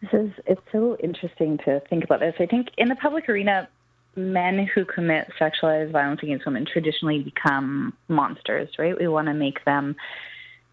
This 0.00 0.12
is 0.14 0.32
it's 0.46 0.60
so 0.72 0.96
interesting 1.00 1.58
to 1.64 1.80
think 1.88 2.02
about 2.02 2.18
this. 2.18 2.34
I 2.40 2.46
think 2.46 2.70
in 2.76 2.88
the 2.88 2.96
public 2.96 3.28
arena, 3.28 3.68
men 4.14 4.66
who 4.74 4.84
commit 4.84 5.30
sexualized 5.40 5.90
violence 5.90 6.20
against 6.22 6.44
women 6.44 6.66
traditionally 6.66 7.20
become 7.20 7.94
monsters, 8.08 8.68
right? 8.78 8.98
We 8.98 9.08
want 9.08 9.28
to 9.28 9.34
make 9.34 9.64
them 9.64 9.96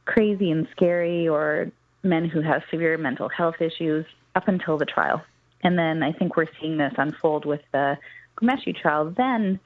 crazy 0.06 0.52
and 0.52 0.68
scary 0.72 1.28
or 1.28 1.72
men 2.04 2.26
who 2.26 2.42
have 2.42 2.64
severe 2.72 2.98
mental 2.98 3.30
health 3.30 3.62
issues 3.62 4.06
up 4.36 4.48
until 4.48 4.78
the 4.78 4.86
trial. 4.86 5.22
And 5.62 5.78
then 5.78 6.04
I 6.04 6.12
think 6.12 6.36
we're 6.36 6.48
seeing 6.60 6.78
this 6.78 6.94
unfold 6.98 7.46
with 7.46 7.62
the 7.72 7.98
Ghomeshi 8.42 8.76
trial. 8.76 9.14
Then 9.16 9.60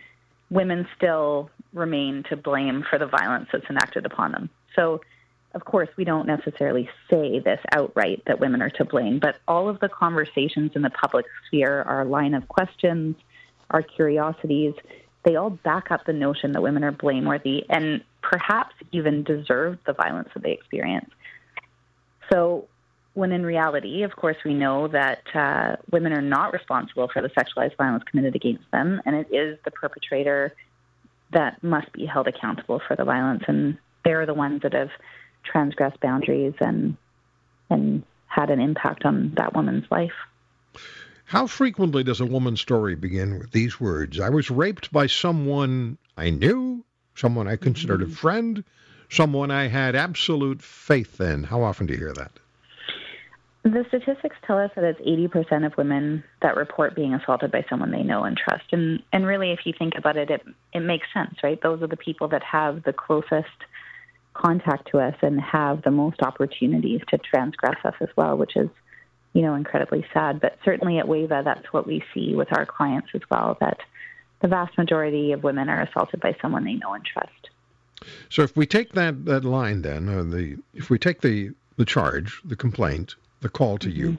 women 0.49 0.87
still 0.97 1.49
remain 1.73 2.23
to 2.29 2.37
blame 2.37 2.83
for 2.89 2.99
the 2.99 3.07
violence 3.07 3.49
that's 3.51 3.69
enacted 3.69 4.05
upon 4.05 4.31
them. 4.31 4.49
So, 4.75 5.01
of 5.53 5.65
course, 5.65 5.89
we 5.97 6.03
don't 6.03 6.25
necessarily 6.25 6.89
say 7.09 7.39
this 7.39 7.59
outright 7.71 8.23
that 8.25 8.39
women 8.39 8.61
are 8.61 8.71
to 8.71 8.85
blame, 8.85 9.19
but 9.19 9.37
all 9.47 9.69
of 9.69 9.79
the 9.79 9.89
conversations 9.89 10.71
in 10.75 10.81
the 10.81 10.89
public 10.89 11.25
sphere, 11.45 11.83
our 11.83 12.05
line 12.05 12.33
of 12.33 12.47
questions, 12.47 13.15
our 13.73 13.81
curiosities, 13.81 14.73
they 15.25 15.35
all 15.35 15.49
back 15.49 15.91
up 15.91 16.05
the 16.05 16.13
notion 16.13 16.51
that 16.53 16.61
women 16.61 16.83
are 16.83 16.91
blameworthy 16.91 17.65
and 17.69 18.03
perhaps 18.21 18.75
even 18.91 19.23
deserve 19.23 19.77
the 19.85 19.93
violence 19.93 20.29
that 20.33 20.43
they 20.43 20.51
experience. 20.51 21.09
So, 22.31 22.67
when 23.15 23.31
in 23.31 23.45
reality, 23.45 24.01
of 24.03 24.15
course, 24.15 24.37
we 24.43 24.55
know 24.55 24.87
that 24.87 25.21
uh, 25.35 25.75
women 25.91 26.13
are 26.13 26.21
not 26.21 26.51
responsible 26.51 27.09
for 27.13 27.21
the 27.21 27.29
sexualized 27.29 27.77
violence 27.77 28.03
committed 28.09 28.35
against 28.35 28.63
them, 28.71 29.01
and 29.05 29.15
it 29.15 29.27
is 29.31 29.59
the 29.65 29.71
perpetrator 29.71 30.53
that 31.31 31.61
must 31.63 31.91
be 31.93 32.07
held 32.07 32.27
accountable 32.27 32.81
for 32.87 32.95
the 32.95 33.03
violence, 33.03 33.43
and 33.47 33.77
they're 34.03 34.25
the 34.25 34.33
ones 34.33 34.61
that 34.63 34.73
have 34.73 34.89
transgressed 35.43 35.99
boundaries 35.99 36.53
and 36.59 36.97
and 37.69 38.03
had 38.27 38.49
an 38.49 38.59
impact 38.59 39.05
on 39.05 39.33
that 39.37 39.55
woman's 39.55 39.85
life. 39.91 40.11
How 41.25 41.47
frequently 41.47 42.03
does 42.03 42.21
a 42.21 42.25
woman's 42.25 42.61
story 42.61 42.95
begin 42.95 43.39
with 43.39 43.51
these 43.51 43.79
words? 43.79 44.19
I 44.19 44.29
was 44.29 44.51
raped 44.51 44.91
by 44.91 45.07
someone 45.07 45.97
I 46.17 46.29
knew, 46.29 46.83
someone 47.15 47.47
I 47.47 47.55
considered 47.55 48.01
mm-hmm. 48.01 48.11
a 48.11 48.15
friend, 48.15 48.63
someone 49.09 49.51
I 49.51 49.67
had 49.67 49.95
absolute 49.95 50.61
faith 50.61 51.19
in. 51.21 51.43
How 51.43 51.63
often 51.63 51.87
do 51.87 51.93
you 51.93 51.99
hear 51.99 52.13
that? 52.13 52.31
The 53.63 53.85
statistics 53.87 54.35
tell 54.45 54.57
us 54.57 54.71
that 54.75 54.83
it's 54.83 54.99
80% 54.99 55.65
of 55.65 55.77
women 55.77 56.23
that 56.41 56.57
report 56.57 56.95
being 56.95 57.13
assaulted 57.13 57.49
by 57.49 57.65
someone 57.69 57.91
they 57.91 58.03
know 58.03 58.25
and 58.25 58.35
trust. 58.35 58.65
And, 58.73 59.01
and 59.13 59.25
really, 59.25 59.51
if 59.51 59.59
you 59.65 59.71
think 59.77 59.93
about 59.97 60.17
it, 60.17 60.29
it, 60.29 60.41
it 60.73 60.81
makes 60.81 61.07
sense, 61.13 61.35
right? 61.41 61.61
Those 61.61 61.81
are 61.81 61.87
the 61.87 61.95
people 61.95 62.27
that 62.29 62.43
have 62.43 62.83
the 62.83 62.91
closest 62.91 63.47
contact 64.33 64.89
to 64.91 64.99
us 64.99 65.15
and 65.21 65.39
have 65.39 65.83
the 65.83 65.91
most 65.91 66.21
opportunities 66.21 66.99
to 67.07 67.17
transgress 67.17 67.77
us 67.85 67.93
as 68.01 68.09
well, 68.17 68.35
which 68.35 68.57
is 68.57 68.67
you 69.33 69.41
know, 69.41 69.55
incredibly 69.55 70.05
sad. 70.13 70.39
But 70.39 70.57
certainly 70.63 70.99
at 70.99 71.07
WAVA, 71.07 71.43
that's 71.43 71.73
what 71.73 71.85
we 71.85 72.03
see 72.13 72.35
with 72.35 72.55
our 72.55 72.65
clients 72.65 73.09
as 73.13 73.21
well, 73.29 73.57
that 73.59 73.79
the 74.41 74.47
vast 74.47 74.77
majority 74.77 75.31
of 75.31 75.43
women 75.43 75.69
are 75.69 75.81
assaulted 75.81 76.19
by 76.19 76.35
someone 76.41 76.63
they 76.63 76.73
know 76.73 76.93
and 76.93 77.03
trust. 77.03 77.49
So 78.29 78.43
if 78.43 78.55
we 78.55 78.65
take 78.65 78.93
that, 78.93 79.25
that 79.25 79.45
line 79.45 79.81
then, 79.81 80.09
uh, 80.09 80.23
the 80.23 80.57
if 80.73 80.89
we 80.89 80.99
take 80.99 81.21
the, 81.21 81.51
the 81.77 81.85
charge, 81.85 82.41
the 82.43 82.55
complaint, 82.55 83.15
the 83.41 83.49
call 83.49 83.77
to 83.79 83.89
mm-hmm. 83.89 83.99
you, 83.99 84.17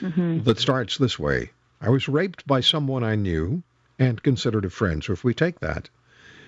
mm-hmm. 0.00 0.42
that 0.42 0.58
starts 0.58 0.98
this 0.98 1.18
way, 1.18 1.50
I 1.80 1.88
was 1.88 2.08
raped 2.08 2.46
by 2.46 2.60
someone 2.60 3.04
I 3.04 3.14
knew 3.14 3.62
and 3.98 4.22
considered 4.22 4.64
a 4.64 4.70
friend. 4.70 5.02
So 5.02 5.12
if 5.12 5.24
we 5.24 5.34
take 5.34 5.60
that, 5.60 5.88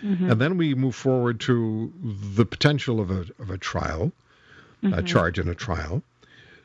mm-hmm. 0.03 0.31
and 0.31 0.41
then 0.41 0.57
we 0.57 0.75
move 0.75 0.95
forward 0.95 1.41
to 1.41 1.93
the 2.03 2.45
potential 2.45 3.01
of 3.01 3.11
a, 3.11 3.27
of 3.39 3.51
a 3.51 3.59
trial, 3.59 4.13
a 4.83 4.87
mm-hmm. 4.87 5.07
charge 5.07 5.39
in 5.39 5.49
a 5.49 5.55
trial, 5.55 6.03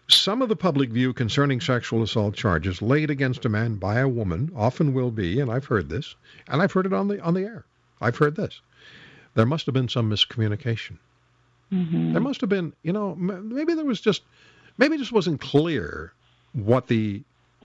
some 0.09 0.41
of 0.41 0.49
the 0.49 0.55
public 0.55 0.89
view 0.89 1.13
concerning 1.13 1.61
sexual 1.61 2.03
assault 2.03 2.35
charges 2.35 2.81
laid 2.81 3.09
against 3.09 3.45
a 3.45 3.49
man 3.49 3.75
by 3.75 3.99
a 3.99 4.07
woman 4.07 4.51
often 4.55 4.93
will 4.93 5.11
be, 5.11 5.39
and 5.39 5.51
I've 5.51 5.65
heard 5.65 5.89
this, 5.89 6.15
and 6.47 6.61
I've 6.61 6.71
heard 6.71 6.85
it 6.85 6.93
on 6.93 7.07
the 7.07 7.21
on 7.21 7.33
the 7.33 7.43
air. 7.43 7.65
I've 8.01 8.17
heard 8.17 8.35
this. 8.35 8.61
There 9.35 9.45
must 9.45 9.65
have 9.67 9.73
been 9.73 9.89
some 9.89 10.09
miscommunication. 10.09 10.97
Mm-hmm. 11.71 12.13
There 12.13 12.21
must 12.21 12.41
have 12.41 12.49
been, 12.49 12.73
you 12.81 12.93
know, 12.93 13.15
maybe 13.15 13.73
there 13.73 13.85
was 13.85 14.01
just, 14.01 14.23
maybe 14.77 14.95
it 14.95 14.99
just 14.99 15.11
wasn't 15.11 15.39
clear 15.39 16.13
what 16.53 16.87
the, 16.87 17.21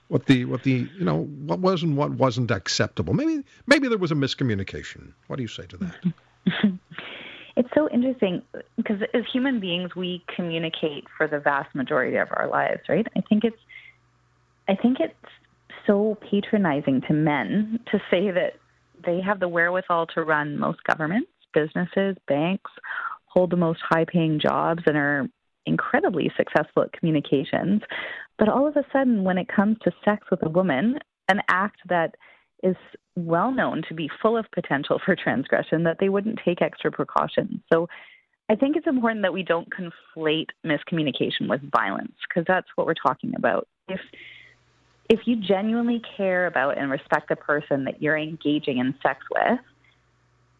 what 0.09 0.27
the, 0.27 0.45
what 0.45 0.63
the, 0.63 0.87
you 0.97 1.05
know, 1.05 1.23
what 1.23 1.59
was 1.59 1.81
and 1.81 1.97
what 1.97 2.11
wasn't 2.11 2.51
acceptable. 2.51 3.13
Maybe, 3.13 3.43
maybe 3.65 3.87
there 3.87 3.97
was 3.97 4.11
a 4.11 4.15
miscommunication. 4.15 5.13
What 5.27 5.37
do 5.37 5.41
you 5.41 5.47
say 5.47 5.65
to 5.67 5.77
that? 5.77 6.75
It's 7.57 7.69
so 7.73 7.89
interesting 7.89 8.41
because 8.75 9.01
as 9.13 9.23
human 9.31 9.59
beings, 9.59 9.95
we 9.95 10.23
communicate 10.35 11.05
for 11.17 11.27
the 11.27 11.39
vast 11.39 11.73
majority 11.73 12.17
of 12.17 12.27
our 12.31 12.49
lives, 12.49 12.81
right? 12.89 13.07
I 13.15 13.21
think 13.21 13.43
it's, 13.43 13.57
I 14.67 14.75
think 14.75 14.99
it's 14.99 15.13
so 15.87 16.17
patronizing 16.29 17.01
to 17.07 17.13
men 17.13 17.79
to 17.91 17.99
say 18.11 18.31
that 18.31 18.53
they 19.05 19.21
have 19.21 19.39
the 19.39 19.47
wherewithal 19.47 20.07
to 20.07 20.23
run 20.23 20.57
most 20.57 20.83
governments, 20.83 21.29
businesses, 21.53 22.17
banks, 22.27 22.71
hold 23.27 23.51
the 23.51 23.57
most 23.57 23.79
high 23.87 24.05
paying 24.05 24.39
jobs, 24.39 24.83
and 24.85 24.97
are 24.97 25.27
incredibly 25.65 26.31
successful 26.37 26.83
at 26.83 26.93
communications 26.93 27.81
But 28.37 28.49
all 28.49 28.67
of 28.67 28.75
a 28.75 28.83
sudden, 28.91 29.23
when 29.23 29.37
it 29.37 29.47
comes 29.47 29.77
to 29.83 29.91
sex 30.03 30.27
with 30.29 30.43
a 30.43 30.49
woman, 30.49 30.99
an 31.29 31.41
act 31.49 31.79
that 31.87 32.15
is 32.63 32.75
well 33.15 33.51
known 33.51 33.81
to 33.87 33.93
be 33.93 34.09
full 34.21 34.37
of 34.37 34.45
potential 34.51 34.99
for 35.03 35.15
transgression, 35.15 35.83
that 35.83 35.97
they 35.99 36.09
wouldn't 36.09 36.39
take 36.43 36.61
extra 36.61 36.91
precautions. 36.91 37.61
So 37.71 37.87
I 38.49 38.55
think 38.55 38.75
it's 38.75 38.87
important 38.87 39.23
that 39.23 39.33
we 39.33 39.43
don't 39.43 39.67
conflate 39.69 40.49
miscommunication 40.65 41.49
with 41.49 41.61
violence 41.71 42.13
because 42.27 42.45
that's 42.47 42.67
what 42.75 42.85
we're 42.85 42.93
talking 42.93 43.33
about. 43.35 43.67
If 43.87 44.01
if 45.09 45.21
you 45.25 45.35
genuinely 45.35 46.01
care 46.17 46.47
about 46.47 46.77
and 46.77 46.89
respect 46.89 47.29
the 47.29 47.35
person 47.35 47.83
that 47.85 48.01
you're 48.01 48.17
engaging 48.17 48.79
in 48.79 48.95
sex 49.03 49.19
with 49.31 49.59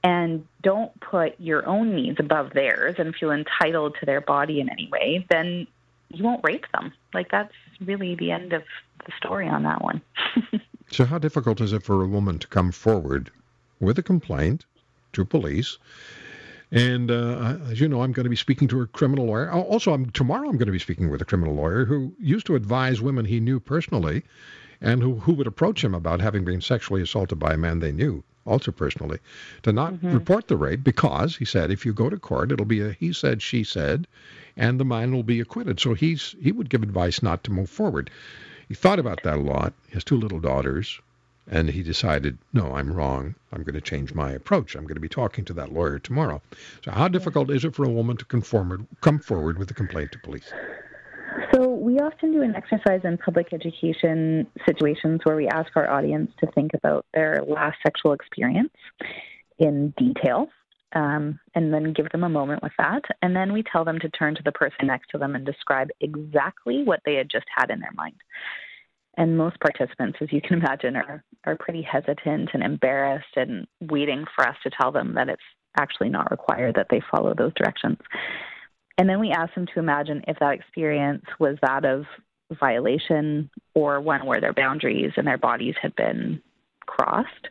and 0.03 0.45
don't 0.61 0.91
put 1.01 1.39
your 1.39 1.67
own 1.67 1.95
needs 1.95 2.17
above 2.19 2.51
theirs 2.53 2.95
and 2.99 3.15
feel 3.15 3.31
entitled 3.31 3.95
to 3.99 4.05
their 4.05 4.21
body 4.21 4.59
in 4.59 4.69
any 4.69 4.87
way, 4.91 5.25
then 5.31 5.65
you 6.09 6.23
won't 6.23 6.41
rape 6.43 6.65
them. 6.73 6.93
Like 7.13 7.31
that's 7.31 7.53
really 7.81 8.15
the 8.15 8.31
end 8.31 8.53
of 8.53 8.61
the 9.05 9.11
story 9.17 9.47
on 9.47 9.63
that 9.63 9.81
one. 9.81 10.01
so 10.91 11.05
how 11.05 11.17
difficult 11.17 11.61
is 11.61 11.73
it 11.73 11.83
for 11.83 12.03
a 12.03 12.07
woman 12.07 12.39
to 12.39 12.47
come 12.47 12.71
forward 12.71 13.31
with 13.79 13.97
a 13.99 14.03
complaint 14.03 14.65
to 15.13 15.25
police 15.25 15.77
and 16.71 17.11
uh, 17.11 17.57
as 17.69 17.79
you 17.79 17.87
know, 17.87 18.01
I'm 18.01 18.11
going 18.11 18.23
to 18.23 18.29
be 18.29 18.35
speaking 18.35 18.67
to 18.69 18.81
a 18.81 18.87
criminal 18.87 19.25
lawyer. 19.25 19.51
Also, 19.51 19.93
I'm, 19.93 20.09
tomorrow 20.09 20.49
I'm 20.49 20.57
going 20.57 20.65
to 20.65 20.71
be 20.71 20.79
speaking 20.79 21.09
with 21.09 21.21
a 21.21 21.25
criminal 21.25 21.53
lawyer 21.53 21.85
who 21.85 22.13
used 22.19 22.47
to 22.47 22.55
advise 22.55 23.01
women 23.01 23.25
he 23.25 23.39
knew 23.39 23.59
personally 23.59 24.23
and 24.81 25.01
who, 25.01 25.15
who 25.15 25.33
would 25.33 25.47
approach 25.47 25.83
him 25.83 25.93
about 25.93 26.21
having 26.21 26.43
been 26.43 26.61
sexually 26.61 27.01
assaulted 27.01 27.39
by 27.39 27.53
a 27.53 27.57
man 27.57 27.79
they 27.79 27.91
knew, 27.91 28.23
also 28.45 28.71
personally, 28.71 29.19
to 29.63 29.71
not 29.71 29.93
mm-hmm. 29.93 30.13
report 30.13 30.47
the 30.47 30.57
rape 30.57 30.83
because, 30.83 31.37
he 31.37 31.45
said, 31.45 31.71
if 31.71 31.85
you 31.85 31.93
go 31.93 32.09
to 32.09 32.17
court, 32.17 32.51
it'll 32.51 32.65
be 32.65 32.81
a 32.81 32.91
he 32.91 33.13
said, 33.13 33.41
she 33.41 33.63
said, 33.63 34.07
and 34.57 34.79
the 34.79 34.85
man 34.85 35.13
will 35.13 35.23
be 35.23 35.39
acquitted. 35.39 35.79
So 35.79 35.93
he's 35.93 36.35
he 36.41 36.51
would 36.51 36.69
give 36.69 36.83
advice 36.83 37.23
not 37.23 37.43
to 37.45 37.51
move 37.51 37.69
forward. 37.69 38.09
He 38.67 38.73
thought 38.73 38.99
about 38.99 39.23
that 39.23 39.37
a 39.37 39.41
lot. 39.41 39.73
He 39.87 39.93
has 39.93 40.03
two 40.03 40.17
little 40.17 40.39
daughters. 40.39 40.99
And 41.47 41.69
he 41.69 41.83
decided, 41.83 42.39
no, 42.53 42.73
I'm 42.73 42.91
wrong. 42.91 43.35
I'm 43.53 43.61
going 43.61 43.75
to 43.75 43.81
change 43.81 44.15
my 44.15 44.31
approach. 44.31 44.75
I'm 44.75 44.83
going 44.83 44.95
to 44.95 44.99
be 44.99 45.07
talking 45.07 45.45
to 45.45 45.53
that 45.53 45.71
lawyer 45.71 45.99
tomorrow. 45.99 46.41
So, 46.83 46.89
how 46.89 47.07
difficult 47.07 47.51
is 47.51 47.63
it 47.63 47.75
for 47.75 47.83
a 47.83 47.89
woman 47.89 48.17
to 48.17 48.25
conform, 48.25 48.87
come 49.01 49.19
forward 49.19 49.59
with 49.59 49.69
a 49.69 49.75
complaint 49.75 50.11
to 50.13 50.19
police? 50.19 50.51
So, 51.53 51.69
we 51.69 51.99
often 51.99 52.31
do 52.31 52.41
an 52.41 52.55
exercise 52.55 53.01
in 53.03 53.19
public 53.19 53.53
education 53.53 54.47
situations 54.67 55.21
where 55.23 55.35
we 55.35 55.47
ask 55.47 55.69
our 55.75 55.87
audience 55.87 56.31
to 56.39 56.47
think 56.53 56.71
about 56.73 57.05
their 57.13 57.43
last 57.47 57.77
sexual 57.85 58.13
experience 58.13 58.73
in 59.59 59.93
detail. 59.97 60.47
Um, 60.95 61.39
and 61.53 61.73
then 61.73 61.91
give 61.91 62.09
them 62.11 62.23
a 62.23 62.29
moment 62.29 62.63
with 62.63 62.71
that. 62.77 63.01
And 63.21 63.35
then 63.35 63.51
we 63.51 63.63
tell 63.63 63.83
them 63.83 63.99
to 63.99 64.09
turn 64.09 64.33
to 64.35 64.43
the 64.43 64.53
person 64.53 64.87
next 64.87 65.09
to 65.09 65.17
them 65.17 65.35
and 65.35 65.45
describe 65.45 65.89
exactly 65.99 66.83
what 66.85 67.01
they 67.05 67.15
had 67.15 67.29
just 67.29 67.47
had 67.53 67.69
in 67.69 67.81
their 67.81 67.91
mind. 67.97 68.15
And 69.17 69.37
most 69.37 69.59
participants, 69.59 70.19
as 70.21 70.31
you 70.31 70.41
can 70.41 70.59
imagine, 70.59 70.95
are, 70.95 71.23
are 71.43 71.57
pretty 71.57 71.81
hesitant 71.81 72.51
and 72.53 72.63
embarrassed 72.63 73.35
and 73.35 73.67
waiting 73.81 74.25
for 74.35 74.47
us 74.47 74.55
to 74.63 74.69
tell 74.69 74.91
them 74.93 75.15
that 75.15 75.27
it's 75.27 75.41
actually 75.77 76.09
not 76.09 76.31
required 76.31 76.75
that 76.75 76.87
they 76.89 77.01
follow 77.11 77.33
those 77.33 77.53
directions. 77.55 77.97
And 78.97 79.09
then 79.09 79.19
we 79.19 79.31
ask 79.31 79.53
them 79.53 79.67
to 79.73 79.79
imagine 79.79 80.23
if 80.27 80.37
that 80.39 80.53
experience 80.53 81.25
was 81.39 81.57
that 81.61 81.83
of 81.85 82.05
violation 82.59 83.49
or 83.73 83.99
one 83.99 84.25
where 84.25 84.39
their 84.39 84.53
boundaries 84.53 85.11
and 85.17 85.27
their 85.27 85.37
bodies 85.37 85.75
had 85.81 85.95
been 85.95 86.41
crossed. 86.85 87.49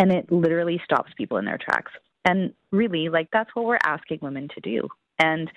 And 0.00 0.10
it 0.10 0.30
literally 0.32 0.80
stops 0.84 1.12
people 1.16 1.38
in 1.38 1.44
their 1.44 1.58
tracks. 1.58 1.92
And 2.24 2.54
really, 2.70 3.08
like, 3.08 3.28
that's 3.32 3.54
what 3.54 3.66
we're 3.66 3.78
asking 3.84 4.20
women 4.22 4.48
to 4.54 4.60
do. 4.60 4.88
And 5.18 5.50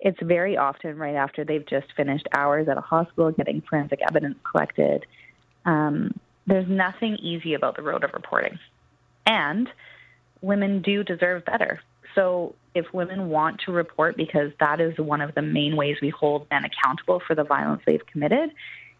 it's 0.00 0.18
very 0.22 0.56
often 0.56 0.98
right 0.98 1.14
after 1.14 1.44
they've 1.44 1.66
just 1.66 1.86
finished 1.96 2.26
hours 2.36 2.68
at 2.68 2.76
a 2.78 2.82
hospital 2.82 3.30
getting 3.32 3.62
forensic 3.62 4.00
evidence 4.08 4.36
collected. 4.50 5.06
Um, 5.64 6.18
there's 6.46 6.68
nothing 6.68 7.16
easy 7.16 7.54
about 7.54 7.76
the 7.76 7.82
road 7.82 8.04
of 8.04 8.10
reporting. 8.12 8.58
And 9.26 9.68
women 10.40 10.82
do 10.82 11.02
deserve 11.02 11.44
better. 11.44 11.80
So 12.14 12.54
if 12.74 12.86
women 12.92 13.28
want 13.28 13.60
to 13.66 13.72
report, 13.72 14.16
because 14.16 14.52
that 14.60 14.80
is 14.80 14.96
one 14.98 15.20
of 15.20 15.34
the 15.34 15.42
main 15.42 15.76
ways 15.76 15.96
we 16.00 16.10
hold 16.10 16.46
men 16.50 16.62
accountable 16.64 17.20
for 17.26 17.34
the 17.34 17.44
violence 17.44 17.82
they've 17.86 18.06
committed 18.06 18.50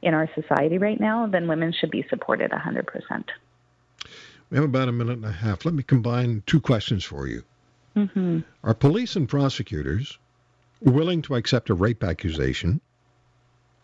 in 0.02 0.14
our 0.14 0.28
society 0.34 0.78
right 0.78 1.00
now, 1.00 1.26
then 1.26 1.48
women 1.48 1.72
should 1.78 1.90
be 1.90 2.04
supported 2.08 2.50
100%. 2.50 3.24
We 4.50 4.56
have 4.56 4.64
about 4.64 4.88
a 4.88 4.92
minute 4.92 5.16
and 5.16 5.24
a 5.24 5.32
half. 5.32 5.64
Let 5.64 5.74
me 5.74 5.82
combine 5.82 6.42
two 6.46 6.60
questions 6.60 7.04
for 7.04 7.26
you. 7.26 7.42
Mm-hmm. 7.96 8.40
Are 8.62 8.74
police 8.74 9.16
and 9.16 9.28
prosecutors 9.28 10.18
willing 10.80 11.22
to 11.22 11.34
accept 11.34 11.70
a 11.70 11.74
rape 11.74 12.04
accusation, 12.04 12.80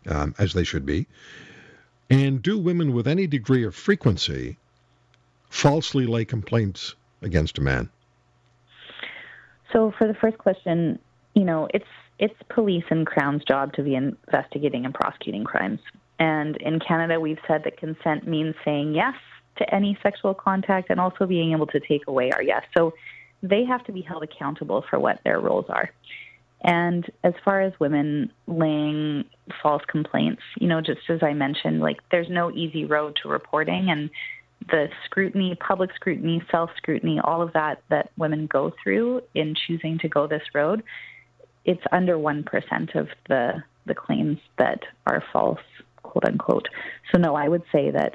um, 0.06 0.34
as 0.38 0.52
they 0.52 0.64
should 0.64 0.86
be, 0.86 1.06
and 2.10 2.42
do 2.42 2.58
women 2.58 2.92
with 2.92 3.08
any 3.08 3.26
degree 3.26 3.64
of 3.64 3.74
frequency 3.74 4.58
falsely 5.48 6.06
lay 6.06 6.24
complaints 6.24 6.94
against 7.22 7.58
a 7.58 7.62
man? 7.62 7.88
So, 9.72 9.92
for 9.98 10.06
the 10.06 10.14
first 10.14 10.38
question, 10.38 10.98
you 11.34 11.44
know, 11.44 11.66
it's 11.72 11.86
it's 12.18 12.34
police 12.50 12.84
and 12.90 13.06
Crown's 13.06 13.42
job 13.44 13.72
to 13.72 13.82
be 13.82 13.94
investigating 13.94 14.84
and 14.84 14.94
prosecuting 14.94 15.44
crimes. 15.44 15.80
And 16.18 16.56
in 16.58 16.78
Canada, 16.78 17.18
we've 17.18 17.40
said 17.48 17.64
that 17.64 17.78
consent 17.78 18.28
means 18.28 18.54
saying 18.64 18.94
yes 18.94 19.14
to 19.58 19.74
any 19.74 19.98
sexual 20.02 20.34
contact 20.34 20.90
and 20.90 20.98
also 20.98 21.26
being 21.26 21.52
able 21.52 21.66
to 21.66 21.80
take 21.80 22.06
away 22.06 22.30
our 22.30 22.42
yes. 22.42 22.62
So 22.76 22.94
they 23.42 23.64
have 23.64 23.84
to 23.84 23.92
be 23.92 24.02
held 24.02 24.22
accountable 24.22 24.84
for 24.88 24.98
what 24.98 25.20
their 25.24 25.40
roles 25.40 25.66
are. 25.68 25.90
And 26.64 27.10
as 27.24 27.34
far 27.44 27.60
as 27.60 27.72
women 27.80 28.32
laying 28.46 29.24
false 29.62 29.82
complaints, 29.88 30.42
you 30.60 30.68
know, 30.68 30.80
just 30.80 31.00
as 31.08 31.20
I 31.22 31.32
mentioned, 31.32 31.80
like 31.80 31.98
there's 32.10 32.28
no 32.30 32.52
easy 32.52 32.84
road 32.84 33.18
to 33.22 33.28
reporting 33.28 33.90
and 33.90 34.10
the 34.70 34.88
scrutiny, 35.04 35.56
public 35.56 35.90
scrutiny, 35.96 36.40
self 36.50 36.70
scrutiny, 36.76 37.18
all 37.22 37.42
of 37.42 37.52
that 37.54 37.82
that 37.90 38.10
women 38.16 38.46
go 38.46 38.72
through 38.82 39.22
in 39.34 39.56
choosing 39.66 39.98
to 39.98 40.08
go 40.08 40.28
this 40.28 40.42
road, 40.54 40.84
it's 41.64 41.82
under 41.90 42.16
1% 42.16 42.44
of 42.94 43.08
the, 43.28 43.62
the 43.86 43.94
claims 43.94 44.38
that 44.58 44.80
are 45.06 45.22
false, 45.32 45.60
quote 46.02 46.24
unquote. 46.24 46.68
So, 47.12 47.20
no, 47.20 47.34
I 47.34 47.48
would 47.48 47.62
say 47.72 47.90
that 47.90 48.14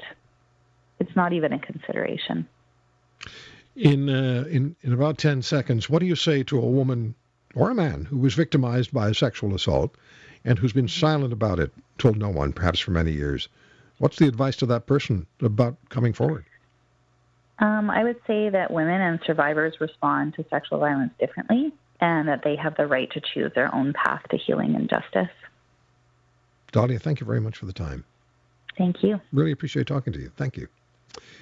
it's 1.00 1.14
not 1.16 1.32
even 1.32 1.52
a 1.52 1.58
consideration. 1.58 2.46
In, 3.76 4.08
uh, 4.08 4.44
in, 4.48 4.74
in 4.82 4.92
about 4.92 5.18
10 5.18 5.42
seconds, 5.42 5.88
what 5.88 6.00
do 6.00 6.06
you 6.06 6.16
say 6.16 6.42
to 6.44 6.58
a 6.58 6.66
woman 6.66 7.14
or 7.54 7.70
a 7.70 7.74
man 7.74 8.04
who 8.04 8.18
was 8.18 8.34
victimized 8.34 8.92
by 8.92 9.08
a 9.08 9.14
sexual 9.14 9.54
assault 9.54 9.94
and 10.44 10.58
who's 10.58 10.72
been 10.72 10.88
silent 10.88 11.32
about 11.32 11.58
it, 11.58 11.72
told 11.98 12.16
no 12.16 12.28
one, 12.28 12.52
perhaps 12.52 12.78
for 12.78 12.92
many 12.92 13.12
years. 13.12 13.48
What's 13.98 14.16
the 14.16 14.28
advice 14.28 14.56
to 14.56 14.66
that 14.66 14.86
person 14.86 15.26
about 15.40 15.76
coming 15.88 16.12
forward? 16.12 16.44
Um, 17.58 17.90
I 17.90 18.04
would 18.04 18.20
say 18.26 18.48
that 18.50 18.70
women 18.70 19.00
and 19.00 19.18
survivors 19.26 19.74
respond 19.80 20.34
to 20.34 20.44
sexual 20.48 20.78
violence 20.78 21.12
differently 21.18 21.72
and 22.00 22.28
that 22.28 22.42
they 22.44 22.54
have 22.54 22.76
the 22.76 22.86
right 22.86 23.10
to 23.10 23.20
choose 23.20 23.50
their 23.54 23.74
own 23.74 23.92
path 23.92 24.22
to 24.30 24.36
healing 24.36 24.76
and 24.76 24.88
justice. 24.88 25.34
Dahlia, 26.70 27.00
thank 27.00 27.18
you 27.20 27.26
very 27.26 27.40
much 27.40 27.56
for 27.56 27.66
the 27.66 27.72
time. 27.72 28.04
Thank 28.76 29.02
you. 29.02 29.20
Really 29.32 29.50
appreciate 29.50 29.88
talking 29.88 30.12
to 30.12 30.20
you. 30.20 30.30
Thank 30.36 30.56
you. 30.56 30.68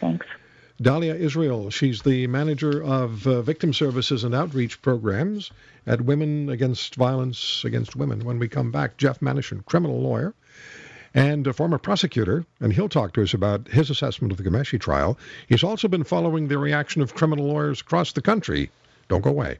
Thanks. 0.00 0.26
Dahlia 0.80 1.14
Israel, 1.14 1.70
she's 1.70 2.02
the 2.02 2.26
manager 2.26 2.82
of 2.82 3.26
uh, 3.26 3.40
victim 3.40 3.72
services 3.72 4.24
and 4.24 4.34
outreach 4.34 4.82
programs 4.82 5.50
at 5.86 6.02
Women 6.02 6.50
Against 6.50 6.96
Violence 6.96 7.64
Against 7.64 7.96
Women. 7.96 8.24
When 8.24 8.38
we 8.38 8.48
come 8.48 8.70
back, 8.70 8.98
Jeff 8.98 9.20
Manishen, 9.20 9.64
criminal 9.64 10.00
lawyer 10.02 10.34
and 11.14 11.46
a 11.46 11.54
former 11.54 11.78
prosecutor, 11.78 12.44
and 12.60 12.74
he'll 12.74 12.90
talk 12.90 13.14
to 13.14 13.22
us 13.22 13.32
about 13.32 13.68
his 13.68 13.88
assessment 13.88 14.32
of 14.32 14.36
the 14.36 14.44
Ghomeshi 14.44 14.78
trial. 14.78 15.18
He's 15.48 15.64
also 15.64 15.88
been 15.88 16.04
following 16.04 16.48
the 16.48 16.58
reaction 16.58 17.00
of 17.00 17.14
criminal 17.14 17.46
lawyers 17.46 17.80
across 17.80 18.12
the 18.12 18.20
country. 18.20 18.70
Don't 19.08 19.22
go 19.22 19.30
away. 19.30 19.54